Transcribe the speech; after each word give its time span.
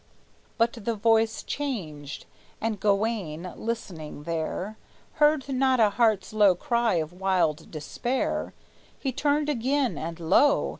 But 0.57 0.73
the 0.73 0.95
voice 0.95 1.43
changed, 1.43 2.25
and 2.59 2.79
Gawayne, 2.79 3.53
listening 3.55 4.23
there, 4.23 4.79
Heard 5.21 5.47
now 5.47 5.75
a 5.87 5.91
heart's 5.91 6.33
low 6.33 6.55
cry 6.55 6.95
of 6.95 7.13
wild 7.13 7.69
despair. 7.69 8.55
He 8.97 9.11
turned 9.11 9.47
again, 9.47 9.99
and 9.99 10.19
lo! 10.19 10.69